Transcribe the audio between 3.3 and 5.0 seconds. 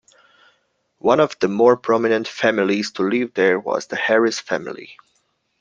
there was the Harris family.